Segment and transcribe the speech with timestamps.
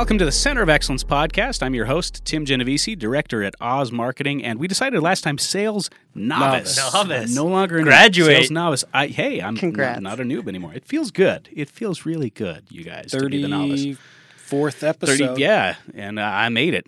[0.00, 1.62] Welcome to the Center of Excellence podcast.
[1.62, 5.90] I'm your host, Tim Genovese, director at Oz Marketing, and we decided last time sales
[6.14, 6.78] novice.
[6.78, 7.34] Novice.
[7.34, 7.84] No longer a noob.
[7.84, 8.36] Graduate.
[8.38, 8.82] Sales novice.
[8.94, 10.00] I, hey, I'm Congrats.
[10.00, 10.72] not, not a noob anymore.
[10.72, 11.50] It feels good.
[11.52, 13.82] It feels really good, you guys, to be the novice.
[13.82, 13.98] Thirty
[14.38, 15.18] fourth episode.
[15.18, 16.86] 30, yeah, and uh, I made it.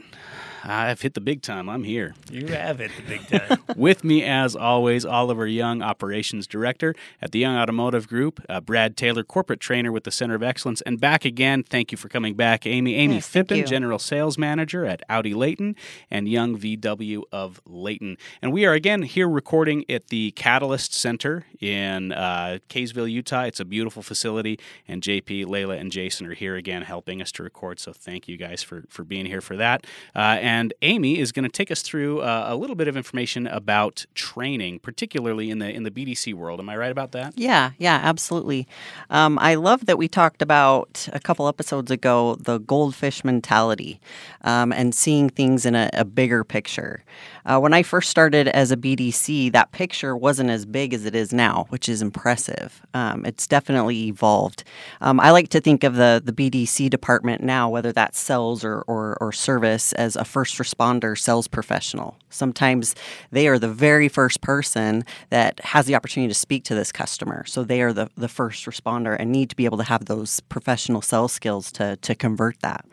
[0.64, 1.68] I've hit the big time.
[1.68, 2.14] I'm here.
[2.30, 3.58] You have it the big time.
[3.76, 8.96] With me, as always, Oliver Young, Operations Director at the Young Automotive Group, uh, Brad
[8.96, 11.62] Taylor, Corporate Trainer with the Center of Excellence, and back again.
[11.62, 12.94] Thank you for coming back, Amy.
[12.94, 13.66] Amy Yes, Phippen.
[13.66, 15.74] General Sales Manager at Audi Layton
[16.10, 18.16] and Young VW of Layton.
[18.40, 23.42] And we are again here recording at the Catalyst Center in uh, Kaysville, Utah.
[23.44, 27.42] It's a beautiful facility, and JP, Layla, and Jason are here again helping us to
[27.42, 27.80] record.
[27.80, 29.86] So thank you guys for, for being here for that.
[30.14, 30.51] Uh, and
[30.82, 34.78] Amy is going to take us through uh, a little bit of information about training,
[34.80, 36.60] particularly in the in the BDC world.
[36.60, 37.34] Am I right about that?
[37.36, 38.66] Yeah, yeah, absolutely.
[39.10, 44.00] Um, I love that we talked about a couple episodes ago the goldfish mentality
[44.42, 47.04] um, and seeing things in a, a bigger picture.
[47.44, 51.14] Uh, when I first started as a BDC, that picture wasn't as big as it
[51.14, 52.82] is now, which is impressive.
[52.94, 54.64] Um, it's definitely evolved.
[55.00, 58.82] Um, I like to think of the the BDC department now, whether that's sales or,
[58.82, 62.16] or, or service, as a first responder sales professional.
[62.30, 62.94] Sometimes
[63.30, 67.44] they are the very first person that has the opportunity to speak to this customer.
[67.46, 70.40] So they are the, the first responder and need to be able to have those
[70.40, 72.84] professional sales skills to, to convert that.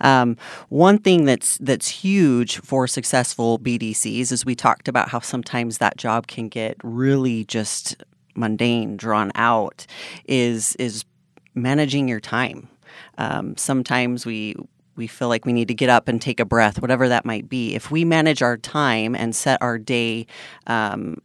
[0.00, 0.36] Um,
[0.68, 3.58] one thing that's that's huge for successful
[3.90, 8.02] BDCs is we talked about how sometimes that job can get really just
[8.34, 9.86] mundane, drawn out,
[10.26, 11.04] is is
[11.54, 12.68] managing your time.
[13.18, 14.54] Um, sometimes we
[14.96, 17.48] we feel like we need to get up and take a breath, whatever that might
[17.48, 17.74] be.
[17.74, 20.26] If we manage our time and set our day
[20.66, 21.16] um,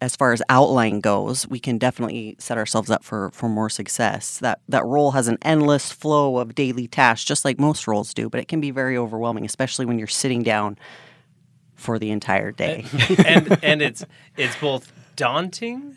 [0.00, 4.38] as far as outline goes, we can definitely set ourselves up for, for more success.
[4.38, 8.28] That that role has an endless flow of daily tasks, just like most roles do,
[8.28, 10.76] but it can be very overwhelming, especially when you're sitting down
[11.82, 12.84] for the entire day.
[13.26, 14.04] and and it's
[14.36, 15.96] it's both daunting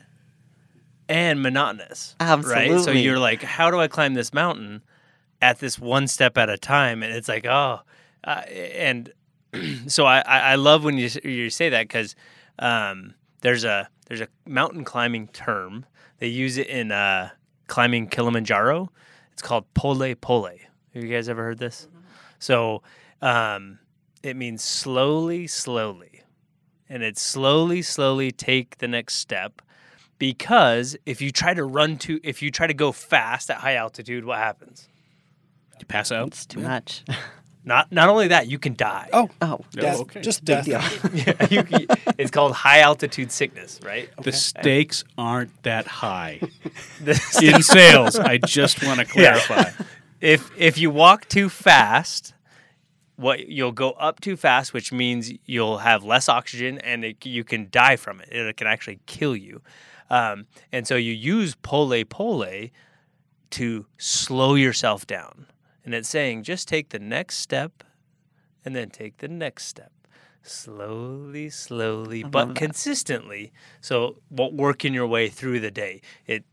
[1.08, 2.16] and monotonous.
[2.76, 2.82] Right?
[2.82, 4.82] So you're like, how do I climb this mountain
[5.42, 7.04] at this one step at a time?
[7.04, 7.82] And it's like, oh,
[8.24, 9.12] uh, and
[9.88, 12.16] so I, I I love when you you say that because
[12.60, 15.86] um, there's a there's a mountain climbing term
[16.20, 17.30] they use it in uh,
[17.68, 18.92] climbing Kilimanjaro.
[19.34, 20.50] It's called pole pole.
[20.94, 21.88] Have you guys ever heard this?
[22.40, 22.84] So
[23.22, 23.80] um,
[24.26, 26.24] it means slowly, slowly,
[26.90, 29.62] and it's slowly, slowly take the next step.
[30.18, 33.76] Because if you try to run to, if you try to go fast at high
[33.76, 34.88] altitude, what happens?
[35.80, 36.28] You pass out.
[36.28, 37.04] it's too much.
[37.68, 39.10] Not not only that, you can die.
[39.12, 40.22] Oh, Oh, death, okay.
[40.22, 40.66] just death.
[40.66, 40.80] deal.
[41.16, 41.88] Yeah, you can-
[42.20, 44.08] it's called high altitude sickness, right?
[44.22, 46.42] The stakes aren't that high
[47.04, 48.18] The- in sales.
[48.20, 49.72] I just want to clarify.
[50.22, 52.36] if if you walk too fast,
[53.16, 57.44] what you'll go up too fast, which means you'll have less oxygen and it, you
[57.44, 58.30] can die from it.
[58.32, 59.62] It can actually kill you.
[60.10, 62.70] Um, and so you use pole pole
[63.52, 65.48] to slow yourself down.
[65.84, 67.84] And it's saying just take the next step
[68.64, 69.92] and then take the next step.
[70.42, 72.56] Slowly, slowly, but that.
[72.56, 73.52] consistently.
[73.82, 76.02] So, what working your way through the day.
[76.28, 76.44] It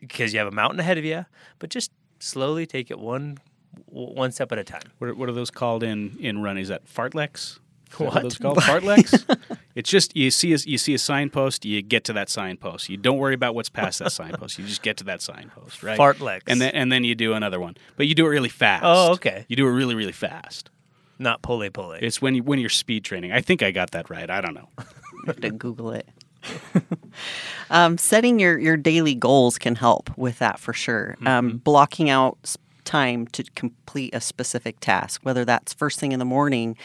[0.00, 1.26] because you have a mountain ahead of you,
[1.58, 1.90] but just
[2.20, 3.38] slowly take it one
[3.86, 4.82] one step at a time.
[4.98, 6.62] What are, what are those called in in running?
[6.62, 7.58] Is that fartleks?
[7.92, 8.22] Is that What?
[8.22, 9.24] those called fartleks?
[9.74, 12.88] it's just you see a, you see a signpost, you get to that signpost.
[12.88, 14.58] You don't worry about what's past that signpost.
[14.58, 15.98] You just get to that signpost, right?
[15.98, 16.42] Fartleks.
[16.48, 18.82] And then and then you do another one, but you do it really fast.
[18.84, 19.44] Oh, okay.
[19.48, 20.70] You do it really really fast.
[21.18, 21.92] Not pole pole.
[21.92, 23.32] It's when you when you're speed training.
[23.32, 24.28] I think I got that right.
[24.28, 24.68] I don't know.
[25.26, 26.08] have to Google it.
[27.70, 31.16] um, setting your, your daily goals can help with that for sure.
[31.24, 32.56] Um, blocking out s-
[32.86, 36.76] time to complete a specific task, whether that's first thing in the morning,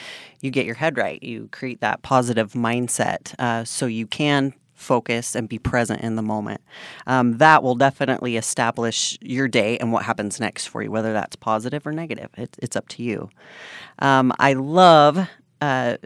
[0.42, 5.36] you get your head right, you create that positive mindset uh, so you can focus
[5.36, 6.60] and be present in the moment.
[7.08, 11.36] Um, that will definitely establish your day and what happens next for you, whether that's
[11.36, 12.30] positive or negative.
[12.36, 13.30] It, it's up to you.
[14.00, 15.30] Um, I love.
[15.62, 15.98] Uh,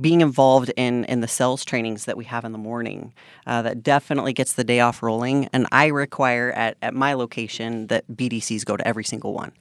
[0.00, 3.12] being involved in in the sales trainings that we have in the morning
[3.46, 5.48] uh, that definitely gets the day off rolling.
[5.52, 9.52] And i require at, at my location that bdcs go to every single one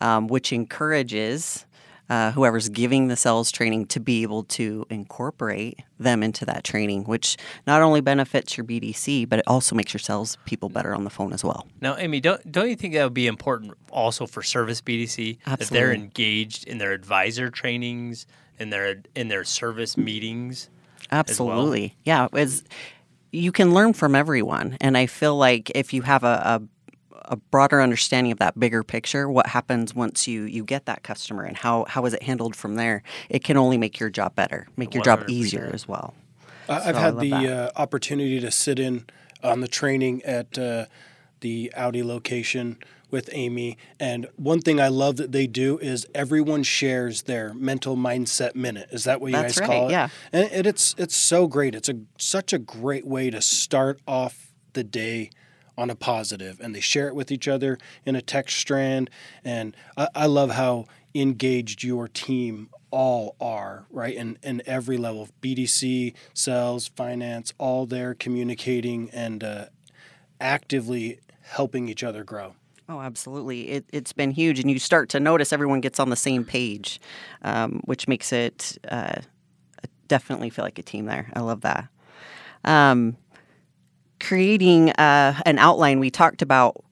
[0.00, 1.66] um, which encourages
[2.08, 7.04] uh, whoever's giving the sales training to be able to incorporate them into that training
[7.04, 7.36] which
[7.66, 11.10] not only benefits your bdc but it also makes your sales people better on the
[11.10, 11.66] phone as well.
[11.80, 15.60] Now, Amy, don't don't you think that would be important also for service BDC that
[15.68, 18.26] they're engaged in their advisor trainings,
[18.60, 20.68] in their in their service meetings?
[21.10, 21.96] Absolutely.
[22.04, 22.62] Yeah, it's
[23.32, 26.62] you can learn from everyone, and I feel like if you have a, a
[27.32, 31.42] a broader understanding of that bigger picture, what happens once you you get that customer
[31.44, 34.68] and how how is it handled from there, it can only make your job better,
[34.76, 35.30] make your job 100%.
[35.30, 36.14] easier as well.
[36.68, 39.06] I- I've So had love the uh, opportunity to sit in
[39.42, 40.86] on the training at uh,
[41.40, 42.76] the Audi location
[43.10, 47.96] with Amy, and one thing I love that they do is everyone shares their mental
[47.96, 48.88] mindset minute.
[48.92, 49.92] Is that what you That's guys right, call it?
[49.92, 50.08] yeah.
[50.32, 51.74] and, and it's it's so great.
[51.74, 55.30] It's a such a great way to start off the day
[55.76, 59.10] on a positive, and they share it with each other in a text strand.
[59.44, 64.16] And I, I love how engaged your team all are, right?
[64.16, 69.66] And and every level of BDC, sales, finance, all there communicating and uh,
[70.40, 72.54] actively helping each other grow.
[72.90, 73.68] Oh, absolutely.
[73.68, 74.58] It, it's been huge.
[74.58, 77.00] And you start to notice everyone gets on the same page,
[77.42, 79.20] um, which makes it uh,
[80.08, 81.30] definitely feel like a team there.
[81.34, 81.86] I love that.
[82.64, 83.16] Um,
[84.18, 86.84] creating uh, an outline, we talked about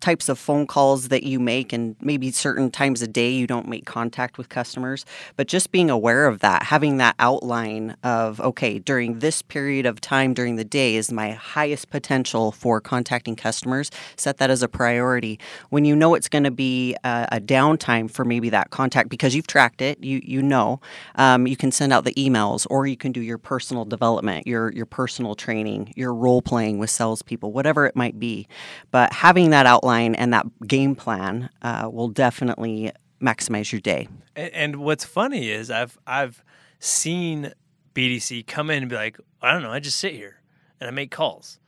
[0.00, 3.68] types of phone calls that you make and maybe certain times a day you don't
[3.68, 5.04] make contact with customers
[5.36, 10.00] but just being aware of that having that outline of okay during this period of
[10.00, 14.68] time during the day is my highest potential for contacting customers set that as a
[14.68, 15.38] priority.
[15.70, 19.34] When you know it's going to be a, a downtime for maybe that contact because
[19.34, 20.80] you've tracked it you you know
[21.16, 24.72] um, you can send out the emails or you can do your personal development your
[24.72, 28.46] your personal training your role playing with salespeople whatever it might be.
[28.90, 34.08] But having that outline and that game plan uh, will definitely maximize your day.
[34.36, 36.42] And, and what's funny is I've I've
[36.78, 37.52] seen
[37.94, 40.40] BDC come in and be like, I don't know, I just sit here
[40.80, 41.58] and I make calls,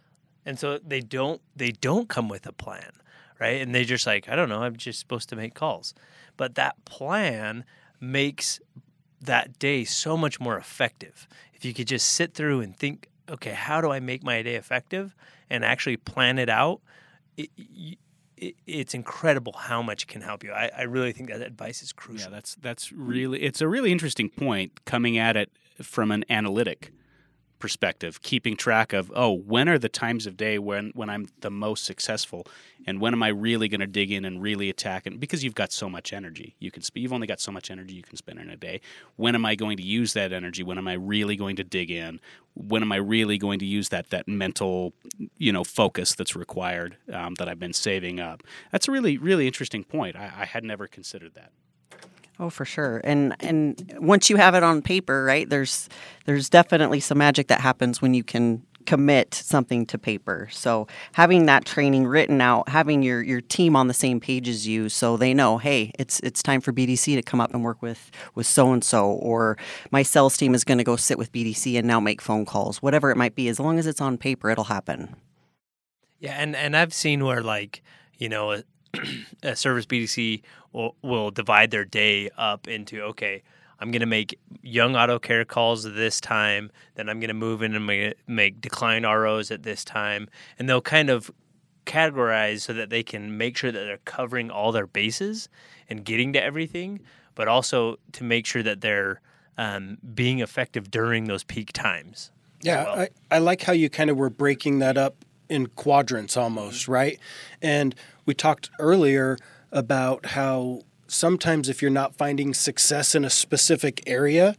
[0.44, 2.92] and so they don't they don't come with a plan,
[3.40, 3.60] right?
[3.60, 5.94] And they just like, I don't know, I'm just supposed to make calls,
[6.36, 7.64] but that plan
[8.00, 8.60] makes
[9.20, 11.28] that day so much more effective.
[11.52, 14.54] If you could just sit through and think, okay, how do I make my day
[14.54, 15.14] effective,
[15.50, 16.80] and actually plan it out.
[17.36, 17.50] It,
[18.40, 20.52] it, it's incredible how much it can help you.
[20.52, 22.30] I, I really think that advice is crucial.
[22.30, 23.06] Yeah, that's that's hmm.
[23.06, 25.50] really it's a really interesting point coming at it
[25.80, 26.92] from an analytic
[27.60, 31.50] perspective, keeping track of oh when are the times of day when when I'm the
[31.50, 32.46] most successful,
[32.86, 35.54] and when am I really going to dig in and really attack And Because you've
[35.54, 38.40] got so much energy, you can you've only got so much energy you can spend
[38.40, 38.80] in a day.
[39.16, 40.62] When am I going to use that energy?
[40.62, 42.20] When am I really going to dig in?
[42.54, 44.92] When am I really going to use that that mental
[45.36, 48.42] you know focus that's required um, that I've been saving up?
[48.72, 50.16] That's a really really interesting point.
[50.16, 51.52] I, I had never considered that.
[52.40, 53.02] Oh, for sure.
[53.04, 55.48] And and once you have it on paper, right?
[55.48, 55.90] There's
[56.24, 60.48] there's definitely some magic that happens when you can commit something to paper.
[60.50, 64.66] So having that training written out, having your your team on the same page as
[64.66, 67.82] you so they know, hey, it's it's time for BDC to come up and work
[67.82, 69.58] with with so and so or
[69.90, 72.80] my sales team is going to go sit with BDC and now make phone calls.
[72.80, 75.14] Whatever it might be, as long as it's on paper, it'll happen.
[76.18, 77.82] Yeah, and and I've seen where like
[78.16, 78.64] you know a,
[79.42, 80.40] a service BDC
[80.72, 83.42] will will divide their day up into okay,
[83.78, 87.74] I'm gonna make young auto care calls at this time, then I'm gonna move in
[87.74, 90.28] and make, make decline ROs at this time,
[90.58, 91.30] and they'll kind of
[91.86, 95.48] categorize so that they can make sure that they're covering all their bases
[95.88, 97.00] and getting to everything,
[97.34, 99.20] but also to make sure that they're
[99.58, 102.30] um, being effective during those peak times.
[102.62, 103.00] Yeah, well.
[103.00, 107.18] I, I like how you kind of were breaking that up in quadrants almost, right?
[107.60, 109.36] And we talked earlier
[109.72, 114.56] about how sometimes if you're not finding success in a specific area,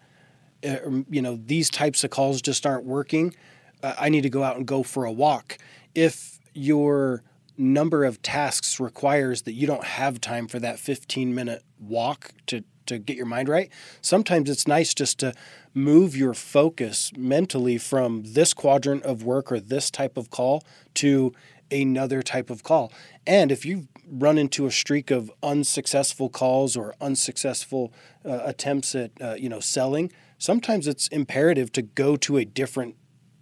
[0.68, 0.78] uh,
[1.10, 3.34] you know, these types of calls just aren't working.
[3.82, 5.58] Uh, I need to go out and go for a walk.
[5.96, 7.24] If your
[7.58, 12.64] number of tasks requires that you don't have time for that 15 minute walk to
[12.88, 13.70] to get your mind right.
[14.02, 15.34] Sometimes it's nice just to
[15.74, 20.64] move your focus mentally from this quadrant of work or this type of call
[20.96, 21.32] to
[21.72, 22.92] another type of call.
[23.26, 27.94] And if you run into a streak of unsuccessful calls or unsuccessful
[28.26, 32.96] uh, attempts at uh, you know selling, sometimes it's imperative to go to a different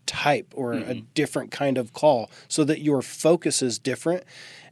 [0.06, 4.24] type or a different kind of call so that your focus is different.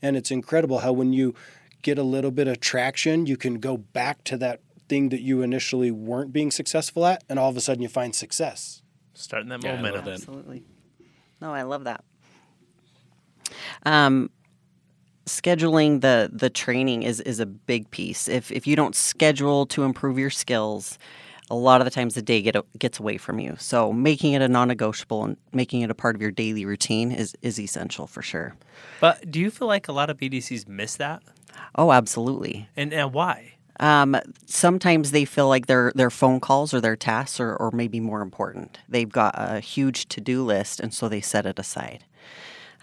[0.01, 1.35] And it's incredible how when you
[1.83, 5.43] get a little bit of traction, you can go back to that thing that you
[5.43, 8.81] initially weren't being successful at, and all of a sudden you find success.
[9.13, 10.07] Starting that Yeah, momentum.
[10.07, 10.63] Absolutely.
[11.39, 12.03] No, I love that.
[13.85, 14.29] Um,
[15.25, 18.27] scheduling the the training is is a big piece.
[18.27, 20.97] If if you don't schedule to improve your skills,
[21.49, 23.55] a lot of the times the day get gets away from you.
[23.59, 27.35] So making it a non-negotiable and making it a part of your daily routine is
[27.41, 28.55] is essential for sure.
[28.99, 31.23] But do you feel like a lot of BDCs miss that?
[31.75, 32.69] Oh, absolutely.
[32.75, 33.53] And, and why?
[33.79, 37.99] Um, sometimes they feel like their their phone calls or their tasks are, or maybe
[37.99, 38.79] more important.
[38.89, 42.03] They've got a huge to do list, and so they set it aside.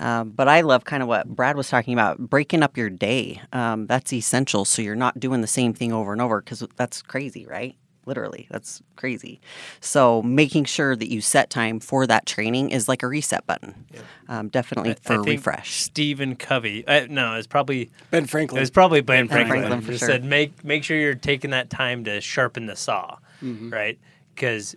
[0.00, 3.40] Um, but I love kind of what Brad was talking about breaking up your day.
[3.52, 4.64] Um, that's essential.
[4.64, 7.76] So you're not doing the same thing over and over because that's crazy, right?
[8.06, 9.40] Literally, that's crazy.
[9.80, 13.86] So making sure that you set time for that training is like a reset button.
[14.28, 15.80] Um, definitely I for think refresh.
[15.80, 16.86] Stephen Covey.
[16.86, 18.60] Uh, no, it's probably Ben Franklin.
[18.60, 20.08] was probably Ben Ben Franklin, Franklin, for who sure.
[20.08, 23.70] said make make sure you're taking that time to sharpen the saw, Mm-hmm.
[23.70, 23.98] right?
[24.34, 24.76] Because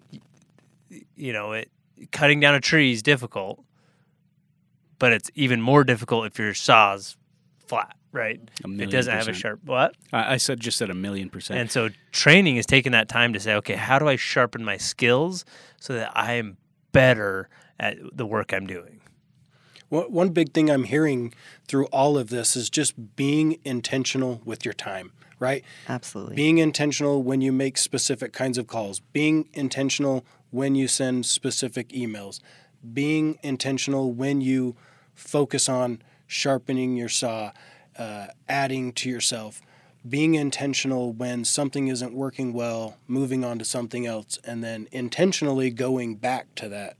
[1.17, 1.69] you know it
[2.11, 3.61] cutting down a tree is difficult,
[4.99, 7.17] but it's even more difficult if your saw's
[7.67, 8.39] flat, right?
[8.65, 9.95] A It doesn't have a sharp what?
[10.11, 11.59] I, I said just at a million percent.
[11.59, 14.77] And so training is taking that time to say, okay, how do I sharpen my
[14.77, 15.45] skills
[15.79, 16.57] so that I am
[16.91, 17.49] better
[17.79, 19.01] at the work I'm doing?
[19.89, 21.33] One one big thing I'm hearing
[21.67, 25.63] through all of this is just being intentional with your time, right?
[25.87, 26.35] Absolutely.
[26.35, 31.89] Being intentional when you make specific kinds of calls, being intentional when you send specific
[31.89, 32.39] emails,
[32.93, 34.75] being intentional when you
[35.13, 37.51] focus on sharpening your saw,
[37.97, 39.61] uh, adding to yourself,
[40.07, 45.69] being intentional when something isn't working well, moving on to something else, and then intentionally
[45.69, 46.97] going back to that.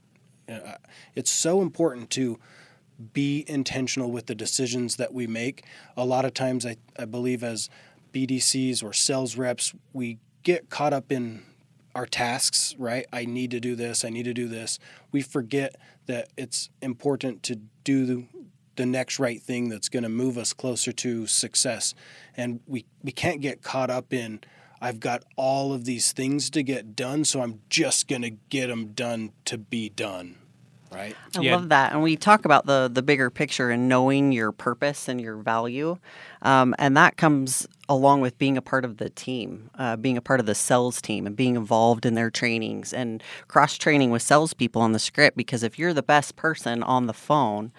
[0.50, 0.78] Uh,
[1.16, 2.40] it's so important to
[3.14, 5.64] be intentional with the decisions that we make.
[5.96, 7.70] A lot of times, I, I believe, as
[8.14, 11.44] BDCs or sales reps, we get caught up in
[11.98, 13.08] our tasks, right?
[13.12, 14.78] I need to do this, I need to do this.
[15.12, 15.76] We forget
[16.06, 18.26] that it's important to do the,
[18.76, 21.96] the next right thing that's going to move us closer to success.
[22.38, 24.42] And we, we can't get caught up in,
[24.80, 28.68] I've got all of these things to get done, so I'm just going to get
[28.68, 30.36] them done to be done,
[30.92, 31.16] right?
[31.36, 31.56] I Yeah.
[31.56, 31.94] love that.
[31.94, 35.98] And we talk about the the bigger picture and knowing your purpose and your value.
[36.44, 40.22] Um, and that comes along with being a part of the team, uh, being a
[40.22, 44.22] part of the sales team and being involved in their trainings and cross training with
[44.22, 45.38] salespeople on the script.
[45.38, 47.72] Because if you're the best person on the phone,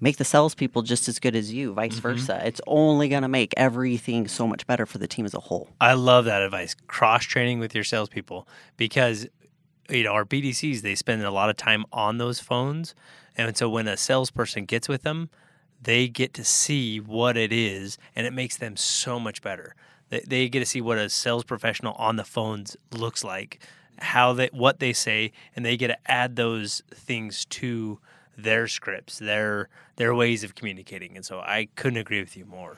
[0.00, 2.00] make the salespeople just as good as you, vice Mm-hmm.
[2.00, 2.42] versa.
[2.44, 5.68] It's only going to make everything so much better for the team as a whole.
[5.80, 6.74] I love that advice.
[6.86, 9.26] Cross training with your salespeople because
[9.90, 12.94] you know our BDCs they spend a lot of time on those phones,
[13.36, 15.30] and so when a salesperson gets with them,
[15.80, 19.74] they get to see what it is, and it makes them so much better.
[20.10, 23.60] They, they get to see what a sales professional on the phones looks like,
[23.98, 27.98] how they what they say, and they get to add those things to
[28.36, 31.16] their scripts, their their ways of communicating.
[31.16, 32.76] And so I couldn't agree with you more.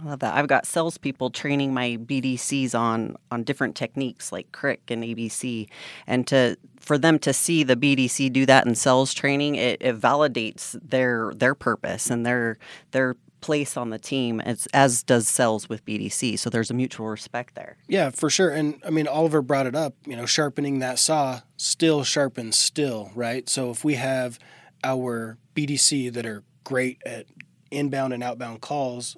[0.00, 0.34] I love that.
[0.34, 5.68] I've got salespeople training my BDCs on on different techniques like CRIC and ABC,
[6.06, 10.00] and to for them to see the BDC do that in sales training, it, it
[10.00, 12.58] validates their their purpose and their
[12.90, 16.38] their place on the team as as does sales with BDC.
[16.38, 17.76] So there's a mutual respect there.
[17.88, 18.50] Yeah, for sure.
[18.50, 23.10] And I mean, Oliver brought it up, you know, sharpening that saw still sharpens still,
[23.14, 23.48] right?
[23.48, 24.38] So if we have
[24.84, 27.26] our BDC that are great at
[27.70, 29.16] inbound and outbound calls,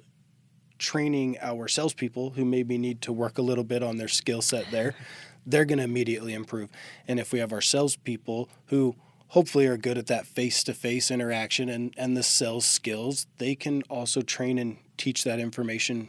[0.79, 4.71] training our salespeople who maybe need to work a little bit on their skill set
[4.71, 4.95] there,
[5.47, 6.71] they're going to immediately improve.
[7.07, 8.97] And if we have our salespeople who
[9.29, 13.55] hopefully are good at that face to face interaction and, and the sales skills, they
[13.55, 16.09] can also train and teach that information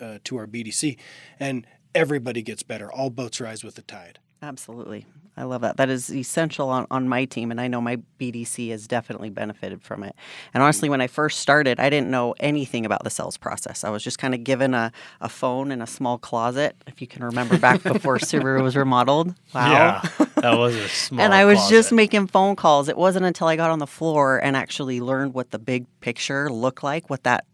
[0.00, 0.96] uh, to our BDC.
[1.40, 2.90] And everybody gets better.
[2.90, 4.18] All boats rise with the tide.
[4.42, 5.06] Absolutely.
[5.38, 5.76] I love that.
[5.76, 9.82] That is essential on, on my team, and I know my BDC has definitely benefited
[9.82, 10.16] from it.
[10.52, 13.84] And honestly, when I first started, I didn't know anything about the sales process.
[13.84, 14.90] I was just kind of given a,
[15.20, 19.32] a phone in a small closet, if you can remember back before Subaru was remodeled.
[19.54, 20.02] Wow.
[20.34, 21.20] that was a small.
[21.20, 22.88] and I was just making phone calls.
[22.88, 26.50] It wasn't until I got on the floor and actually learned what the big picture
[26.50, 27.44] looked like, what that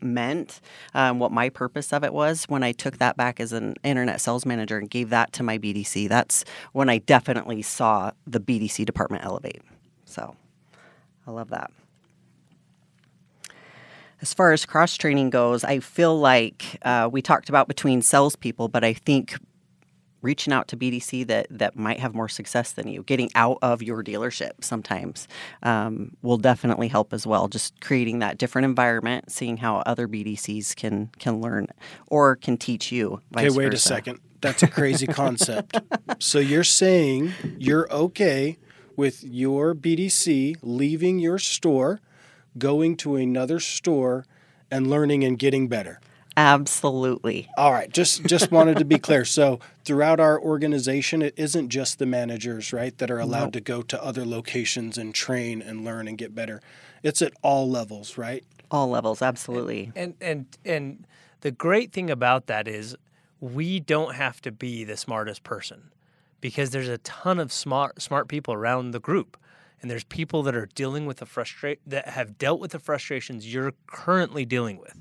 [0.00, 0.60] meant,
[0.94, 4.20] um, what my purpose of it was when I took that back as an internet
[4.20, 6.08] sales manager and gave that to my BDC.
[6.08, 9.62] That's when I definitely saw the BDC department elevate.
[10.04, 10.36] So
[11.26, 11.70] I love that.
[14.22, 18.68] As far as cross training goes, I feel like uh, we talked about between salespeople,
[18.68, 19.36] but I think
[20.26, 23.80] reaching out to BDC that that might have more success than you, getting out of
[23.82, 25.28] your dealership sometimes
[25.62, 27.46] um, will definitely help as well.
[27.46, 31.68] Just creating that different environment, seeing how other BDCs can can learn
[32.08, 33.20] or can teach you.
[33.36, 34.18] Okay, wait a second.
[34.40, 35.78] That's a crazy concept.
[36.18, 38.56] So you're saying you're okay
[38.96, 42.00] with your BDC leaving your store,
[42.56, 44.24] going to another store,
[44.70, 46.00] and learning and getting better.
[46.36, 47.48] Absolutely.
[47.56, 49.24] All right, just just wanted to be clear.
[49.24, 53.80] So throughout our organization, it isn't just the managers, right, that are allowed to go
[53.82, 56.60] to other locations and train and learn and get better.
[57.02, 58.44] It's at all levels, right?
[58.70, 59.92] All levels, absolutely.
[59.96, 61.06] And and and
[61.40, 62.96] the great thing about that is
[63.40, 65.90] we don't have to be the smartest person
[66.42, 69.38] because there's a ton of smart smart people around the group.
[69.80, 73.52] and there's people that are dealing with the frustrate that have dealt with the frustrations
[73.52, 74.96] you're currently dealing with.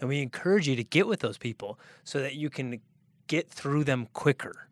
[0.00, 2.80] And we encourage you to get with those people so that you can
[3.26, 4.68] get through them quicker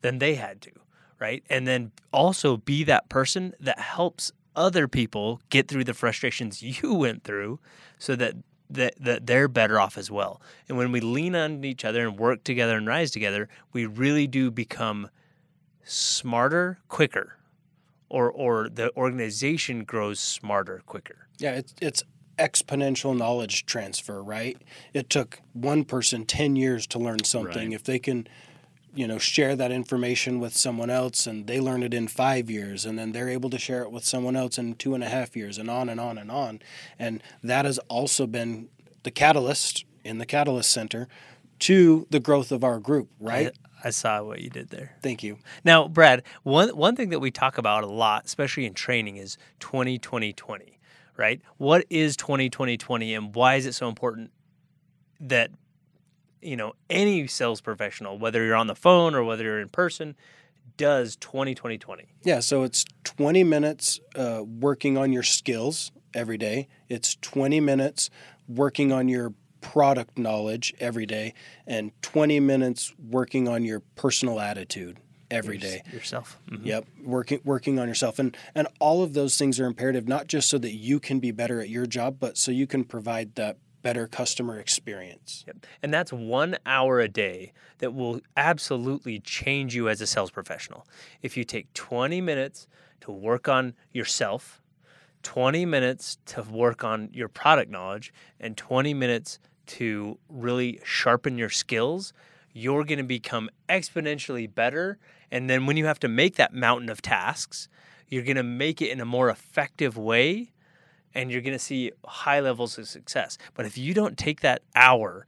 [0.00, 0.70] than they had to,
[1.18, 1.44] right?
[1.50, 6.94] And then also be that person that helps other people get through the frustrations you
[6.94, 7.60] went through
[7.98, 8.34] so that
[8.72, 10.40] that, that they're better off as well.
[10.68, 14.28] And when we lean on each other and work together and rise together, we really
[14.28, 15.10] do become
[15.82, 17.36] smarter quicker
[18.08, 21.26] or or the organization grows smarter quicker.
[21.38, 22.02] Yeah, it's it's
[22.40, 24.56] exponential knowledge transfer, right?
[24.94, 27.70] It took one person 10 years to learn something.
[27.70, 27.74] Right.
[27.74, 28.26] If they can,
[28.94, 32.86] you know, share that information with someone else and they learn it in five years
[32.86, 35.36] and then they're able to share it with someone else in two and a half
[35.36, 36.60] years and on and on and on.
[36.98, 38.68] And that has also been
[39.02, 41.08] the catalyst in the Catalyst Center
[41.60, 43.52] to the growth of our group, right?
[43.82, 44.96] I, I saw what you did there.
[45.02, 45.38] Thank you.
[45.64, 49.36] Now, Brad, one one thing that we talk about a lot, especially in training, is
[49.60, 50.78] 20 20 20,
[51.20, 51.42] right?
[51.58, 54.32] What is 20 20 20 and why is it so important
[55.20, 55.50] that
[56.40, 60.16] you know any sales professional, whether you're on the phone or whether you're in person,
[60.78, 62.04] does 20 20 20?
[62.24, 66.68] Yeah, so it's 20 minutes uh, working on your skills every day.
[66.88, 68.08] It's 20 minutes
[68.48, 71.34] working on your product knowledge every day,
[71.66, 74.98] and 20 minutes working on your personal attitude
[75.30, 75.82] every day.
[75.92, 76.38] Yourself.
[76.48, 76.64] Mhm.
[76.64, 80.48] Yep, working working on yourself, and and all of those things are imperative, not just
[80.48, 83.56] so that you can be better at your job, but so you can provide that
[83.82, 85.44] better customer experience.
[85.46, 85.66] Yep.
[85.82, 90.86] And that's one hour a day that will absolutely change you as a sales professional.
[91.22, 92.66] If you take 20 minutes
[93.00, 94.60] to work on yourself,
[95.22, 101.48] 20 minutes to work on your product knowledge, and 20 minutes to really sharpen your
[101.48, 102.12] skills,
[102.52, 104.98] you're going to become exponentially better.
[105.30, 107.68] And then when you have to make that mountain of tasks,
[108.08, 110.52] you're going to make it in a more effective way
[111.14, 113.38] and you're going to see high levels of success.
[113.54, 115.26] But if you don't take that hour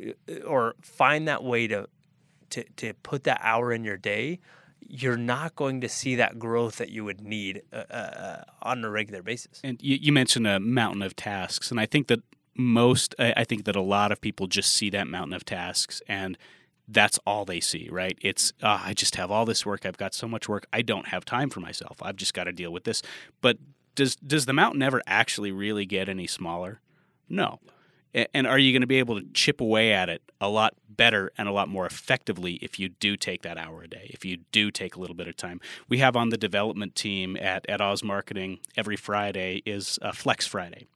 [0.00, 1.88] uh, or find that way to
[2.50, 4.40] to to put that hour in your day,
[4.80, 8.90] you're not going to see that growth that you would need uh, uh, on a
[8.90, 9.60] regular basis.
[9.62, 12.20] And you, you mentioned a mountain of tasks, and I think that
[12.56, 16.36] most, I think that a lot of people just see that mountain of tasks, and
[16.90, 18.18] that's all they see, right?
[18.20, 19.86] It's uh, I just have all this work.
[19.86, 20.66] I've got so much work.
[20.72, 21.98] I don't have time for myself.
[22.02, 23.02] I've just got to deal with this.
[23.40, 23.58] But
[23.94, 26.80] does does the mountain ever actually really get any smaller?
[27.28, 27.60] No.
[28.34, 31.30] And are you going to be able to chip away at it a lot better
[31.38, 34.38] and a lot more effectively if you do take that hour a day, if you
[34.50, 35.60] do take a little bit of time?
[35.88, 40.88] We have on the development team at, at Oz Marketing every Friday is Flex Friday.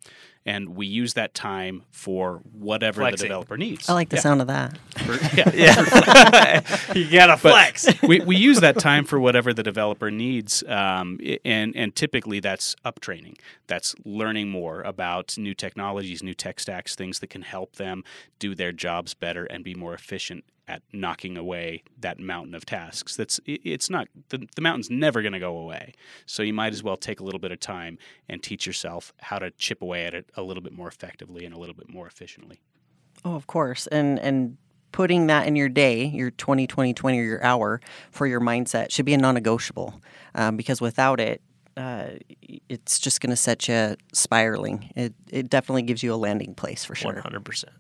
[0.47, 3.17] And we use that time for whatever Flexing.
[3.17, 3.89] the developer needs.
[3.89, 4.77] I like the Yeah, sound of that.
[4.99, 5.51] for- yeah.
[5.55, 7.87] Yeah, you gotta flex.
[8.03, 12.77] we, we use that time for whatever the developer needs, um, and and typically that's
[12.85, 13.37] up training.
[13.69, 18.05] That's learning more about new technologies, new tech stacks, things that can help them
[18.39, 23.17] do their jobs better and be more efficient at knocking away that mountain of tasks.
[23.17, 25.95] That's it's not the, the mountain's never going to go away.
[26.27, 27.99] So you might as well take a little bit of time
[28.29, 31.55] and teach yourself how to chip away at it a little bit more effectively and
[31.55, 32.61] a little bit more efficiently.
[33.25, 33.87] Oh, of course.
[33.89, 34.57] And and
[34.93, 37.81] putting that in your day, your 20, 20, 20, or your hour
[38.13, 40.01] for your mindset should be a non-negotiable.
[40.37, 41.43] Um, because without it,
[41.77, 42.11] uh,
[42.69, 44.93] it's just going to set you spiraling.
[44.95, 47.13] It it definitely gives you a landing place for sure.
[47.13, 47.75] One hundred percent.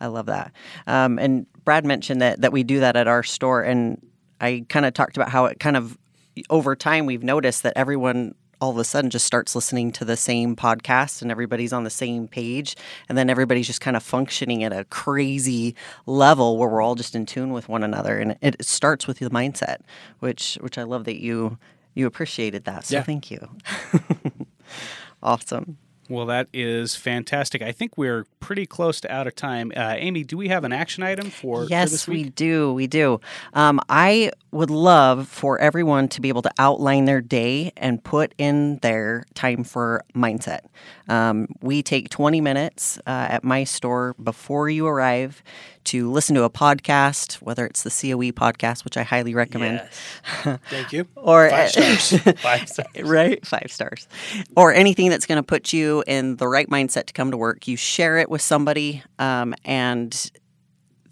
[0.00, 0.52] I love that.
[0.86, 4.04] Um, and Brad mentioned that that we do that at our store, and
[4.40, 5.96] I kind of talked about how it kind of
[6.50, 10.16] over time we've noticed that everyone all of a sudden just starts listening to the
[10.16, 12.76] same podcast and everybody's on the same page
[13.08, 15.74] and then everybody's just kind of functioning at a crazy
[16.06, 19.28] level where we're all just in tune with one another and it starts with the
[19.30, 19.78] mindset
[20.20, 21.58] which which I love that you
[21.94, 23.02] you appreciated that so Yeah.
[23.02, 23.48] thank you
[25.22, 25.76] awesome
[26.08, 27.62] Well, that is fantastic.
[27.62, 29.72] I think we're pretty close to out of time.
[29.74, 32.74] Uh, Amy, do we have an action item for, for yes, this we do.
[32.74, 33.20] We do.
[33.54, 38.34] Um, I would love for everyone to be able to outline their day and put
[38.36, 40.60] in their time for mindset.
[41.08, 45.42] Um, we take 20 minutes uh, at my store before you arrive
[45.84, 49.82] to listen to a podcast, whether it's the COE podcast, which I highly recommend,
[50.44, 50.58] Yes.
[50.70, 51.06] Thank you.
[51.16, 52.10] or Five stars.
[52.40, 53.02] Five stars.
[53.02, 53.46] right?
[53.46, 54.08] Five stars.
[54.56, 57.68] Or anything that's going to put you in the right mindset to come to work.
[57.68, 60.30] You share it with somebody um, and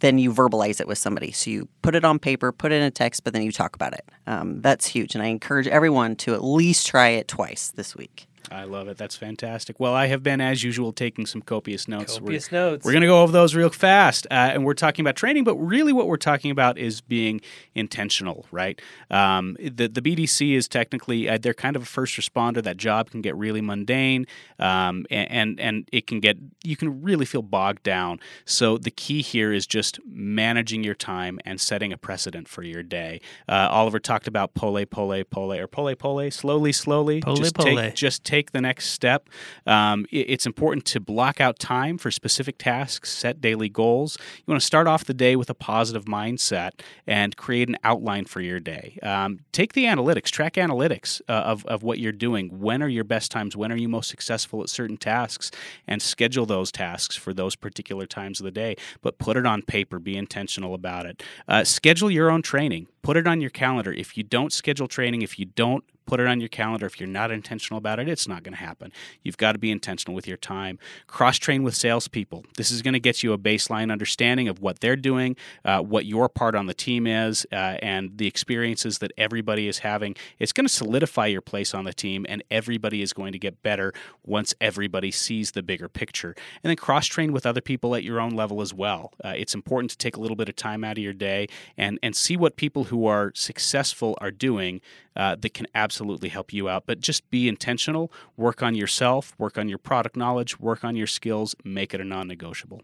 [0.01, 1.31] then you verbalize it with somebody.
[1.31, 3.77] So you put it on paper, put it in a text, but then you talk
[3.77, 4.05] about it.
[4.27, 5.15] Um, that's huge.
[5.15, 8.27] And I encourage everyone to at least try it twice this week.
[8.51, 8.97] I love it.
[8.97, 9.79] That's fantastic.
[9.79, 12.19] Well, I have been, as usual, taking some copious notes.
[12.19, 12.85] Copious we're, notes.
[12.85, 14.27] We're going to go over those real fast.
[14.31, 17.41] Uh, and we're talking about training, but really what we're talking about is being
[17.75, 18.81] intentional, right?
[19.11, 22.63] Um, the, the BDC is technically, uh, they're kind of a first responder.
[22.63, 24.27] That job can get really mundane
[24.59, 28.19] um, and, and, and it can get, you can really feel bogged down.
[28.45, 32.83] So the key here is just managing your time and setting a precedent for your
[32.83, 33.21] day.
[33.49, 37.21] Uh, Oliver talked about pole, pole, pole, or pole, pole, slowly, slowly.
[37.21, 37.67] Pole, just pole.
[37.67, 39.29] Take, just take the next step.
[39.67, 44.17] Um, it- it's important to block out time for specific tasks, set daily goals.
[44.39, 46.71] You want to start off the day with a positive mindset
[47.07, 48.99] and create an outline for your day.
[49.03, 52.59] Um, take the analytics, track analytics uh, of, of what you're doing.
[52.61, 53.57] When are your best times?
[53.57, 55.51] When are you most successful at certain tasks?
[55.87, 58.77] And schedule those tasks for those particular times of the day.
[59.03, 61.23] But put it on paper, be intentional about it.
[61.47, 63.93] Uh, schedule your own training, put it on your calendar.
[63.93, 66.87] If you don't schedule training, if you don't put it on your calendar.
[66.87, 68.93] If you're not intentional about it, it's not going to happen.
[69.23, 70.79] You've got to be intentional with your time.
[71.07, 72.45] Cross train with salespeople.
[72.57, 76.07] This is going to get you a baseline understanding of what they're doing, uh, what
[76.07, 80.15] your part on the team is, uh, and the experiences that everybody is having.
[80.39, 83.63] It's going to solidify your place on the team, and everybody is going to get
[83.63, 83.93] better
[84.25, 86.35] once everybody sees the bigger picture.
[86.63, 89.13] And then cross train with other people at your own level as well.
[89.25, 91.99] Uh, it's important to take a little bit of time out of your day and
[92.03, 94.81] and see what people who are successful are doing
[95.17, 95.92] uh, that can absolutely
[96.29, 96.85] help you out.
[96.87, 101.07] But just be intentional, work on yourself, work on your product knowledge, work on your
[101.07, 102.83] skills, make it a non negotiable.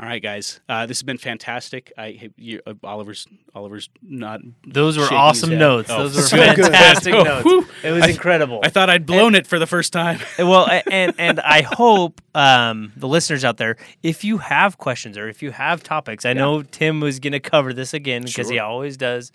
[0.00, 1.92] All right, guys, uh, this has been fantastic.
[1.98, 4.40] I you, uh, Oliver's Oliver's not.
[4.64, 5.90] Those were awesome notes.
[5.90, 7.68] Oh, Those were so fantastic notes.
[7.82, 8.60] It was I- incredible.
[8.62, 10.20] I thought I'd blown it for the first time.
[10.38, 15.28] well, and and I hope um, the listeners out there, if you have questions or
[15.28, 18.60] if you have topics, I know Tim was going to cover this again because he
[18.60, 19.32] always does.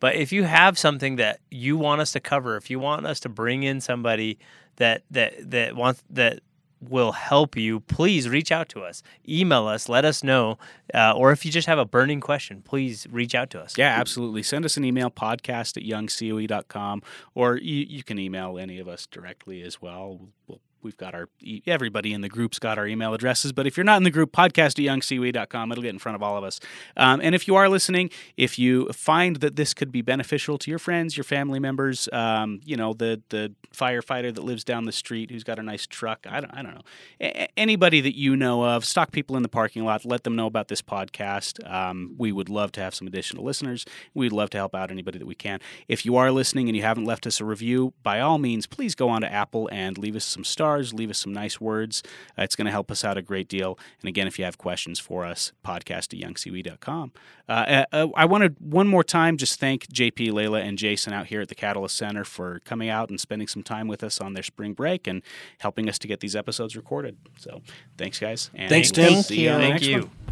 [0.00, 3.20] But if you have something that you want us to cover, if you want us
[3.20, 4.38] to bring in somebody
[4.76, 6.40] that that that wants that
[6.80, 9.02] will help you, please reach out to us.
[9.28, 10.58] Email us, let us know,
[10.94, 13.76] uh, or if you just have a burning question, please reach out to us.
[13.76, 14.42] Yeah, absolutely.
[14.42, 17.02] Send us an email, podcast at youngcoe.com,
[17.34, 20.20] or you, you can email any of us directly as well.
[20.46, 21.28] We'll, we've got our,
[21.66, 24.32] everybody in the group's got our email addresses, but if you're not in the group,
[24.32, 26.60] podcast at youngcoe.com, it'll get in front of all of us.
[26.96, 30.70] Um, and if you are listening, if you find that this could be beneficial to
[30.70, 34.92] your friends, your family members, um, you know, the, the firefighter that lives down the
[34.92, 36.82] street who's got a nice truck, I don't, I don't know,
[37.20, 40.46] a- anybody that you know of, stock people in the parking lot, let them know
[40.46, 41.68] about this podcast.
[41.70, 43.84] Um, we would love to have some additional listeners.
[44.14, 45.60] We'd love to help out anybody that we can.
[45.88, 48.94] If you are listening and you haven't left us a review, by all means, please
[48.94, 52.02] go on to Apple and leave us some stars, leave us some nice words.
[52.38, 53.78] Uh, it's going to help us out a great deal.
[54.00, 57.12] And again, if you have questions for us, podcast at youngcoe.com.
[57.48, 61.40] Uh, uh, I wanted one more time just thank JP, Layla, and Jason out here
[61.40, 64.42] at the Catalyst Center for coming out and spending some time with us on their
[64.42, 65.22] spring break and
[65.58, 67.16] helping us to get these episodes recorded.
[67.38, 67.62] So
[67.98, 68.50] thanks, guys.
[68.54, 69.22] And Thanks, we'll Tim.
[69.22, 70.00] see you on the Thank next you.
[70.02, 70.29] one.